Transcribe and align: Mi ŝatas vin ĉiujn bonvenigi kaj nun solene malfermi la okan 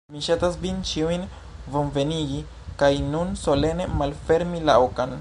Mi 0.13 0.19
ŝatas 0.27 0.55
vin 0.61 0.79
ĉiujn 0.91 1.27
bonvenigi 1.75 2.41
kaj 2.83 2.91
nun 3.13 3.39
solene 3.45 3.91
malfermi 4.01 4.69
la 4.71 4.83
okan 4.89 5.09